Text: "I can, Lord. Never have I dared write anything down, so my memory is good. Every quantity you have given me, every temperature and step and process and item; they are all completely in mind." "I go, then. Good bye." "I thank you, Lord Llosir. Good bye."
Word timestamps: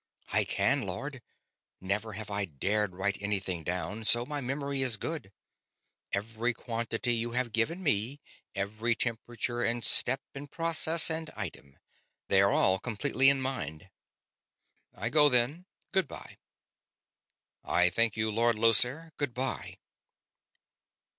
"I 0.29 0.45
can, 0.45 0.81
Lord. 0.87 1.21
Never 1.79 2.13
have 2.13 2.31
I 2.31 2.45
dared 2.45 2.95
write 2.95 3.19
anything 3.21 3.63
down, 3.63 4.03
so 4.03 4.25
my 4.25 4.41
memory 4.41 4.81
is 4.81 4.97
good. 4.97 5.31
Every 6.11 6.55
quantity 6.55 7.13
you 7.13 7.33
have 7.33 7.51
given 7.51 7.83
me, 7.83 8.19
every 8.55 8.95
temperature 8.95 9.61
and 9.61 9.85
step 9.85 10.23
and 10.33 10.49
process 10.49 11.11
and 11.11 11.29
item; 11.35 11.77
they 12.29 12.41
are 12.41 12.51
all 12.51 12.79
completely 12.79 13.29
in 13.29 13.41
mind." 13.41 13.91
"I 14.91 15.09
go, 15.09 15.29
then. 15.29 15.67
Good 15.91 16.07
bye." 16.07 16.39
"I 17.63 17.91
thank 17.91 18.17
you, 18.17 18.31
Lord 18.31 18.55
Llosir. 18.55 19.11
Good 19.17 19.35
bye." 19.35 19.77